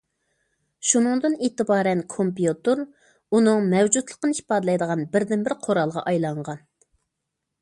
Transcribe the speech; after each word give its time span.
شۇنىڭدىن 0.91 1.35
ئېتىبارەن 1.47 2.01
كومپيۇتېر 2.15 2.83
ئۇنىڭ 3.35 3.69
مەۋجۇتلۇقىنى 3.75 4.39
ئىپادىلەيدىغان 4.41 5.07
بىردىنبىر 5.15 5.61
قورالغا 5.69 6.05
ئايلانغان. 6.09 6.67